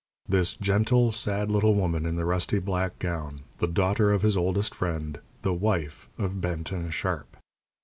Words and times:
This 0.27 0.55
gentle, 0.55 1.11
sad 1.11 1.51
little 1.51 1.75
woman, 1.75 2.07
in 2.07 2.15
the 2.15 2.25
rusty 2.25 2.57
black 2.57 2.97
gown, 2.97 3.41
the 3.59 3.67
daughter 3.67 4.11
of 4.11 4.23
his 4.23 4.35
oldest 4.35 4.73
friend, 4.73 5.19
the 5.43 5.53
wife 5.53 6.09
of 6.17 6.41
Benton 6.41 6.89
Sharp! 6.89 7.37